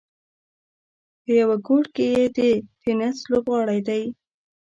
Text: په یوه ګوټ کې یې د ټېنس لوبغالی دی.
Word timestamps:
په 1.21 1.31
یوه 1.39 1.55
ګوټ 1.67 1.85
کې 1.95 2.05
یې 2.13 2.23
د 2.35 2.37
ټېنس 2.81 3.17
لوبغالی 3.31 3.79
دی. 3.87 4.03